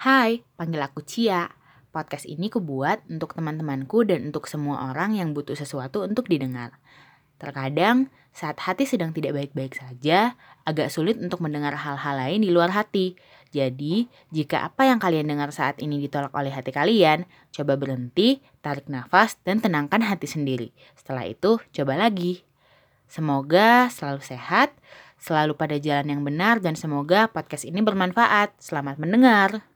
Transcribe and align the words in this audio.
Hai, 0.00 0.40
panggil 0.56 0.80
aku 0.80 1.04
Cia. 1.04 1.52
Podcast 1.92 2.24
ini 2.24 2.48
kubuat 2.48 3.04
untuk 3.12 3.36
teman-temanku 3.36 4.08
dan 4.08 4.32
untuk 4.32 4.48
semua 4.48 4.88
orang 4.88 5.12
yang 5.12 5.36
butuh 5.36 5.52
sesuatu 5.52 6.00
untuk 6.08 6.24
didengar. 6.24 6.80
Terkadang, 7.36 8.08
saat 8.32 8.56
hati 8.64 8.88
sedang 8.88 9.12
tidak 9.12 9.36
baik-baik 9.36 9.76
saja, 9.76 10.40
agak 10.64 10.88
sulit 10.88 11.20
untuk 11.20 11.44
mendengar 11.44 11.76
hal-hal 11.76 12.16
lain 12.16 12.40
di 12.40 12.48
luar 12.48 12.72
hati. 12.72 13.12
Jadi, 13.52 14.08
jika 14.32 14.72
apa 14.72 14.88
yang 14.88 14.96
kalian 14.96 15.28
dengar 15.28 15.52
saat 15.52 15.76
ini 15.84 16.00
ditolak 16.00 16.32
oleh 16.32 16.48
hati 16.48 16.72
kalian, 16.72 17.28
coba 17.52 17.76
berhenti, 17.76 18.40
tarik 18.64 18.88
nafas, 18.88 19.36
dan 19.44 19.60
tenangkan 19.60 20.00
hati 20.00 20.24
sendiri. 20.24 20.72
Setelah 20.96 21.28
itu, 21.28 21.60
coba 21.76 22.00
lagi. 22.00 22.40
Semoga 23.04 23.92
selalu 23.92 24.24
sehat, 24.24 24.72
selalu 25.20 25.60
pada 25.60 25.76
jalan 25.76 26.08
yang 26.08 26.24
benar, 26.24 26.64
dan 26.64 26.72
semoga 26.72 27.28
podcast 27.28 27.68
ini 27.68 27.84
bermanfaat. 27.84 28.56
Selamat 28.56 28.96
mendengar. 28.96 29.69